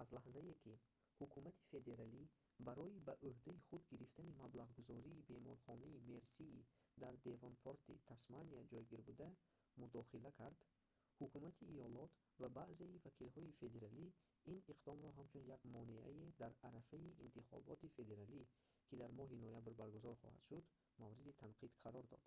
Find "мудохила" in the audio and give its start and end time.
9.80-10.30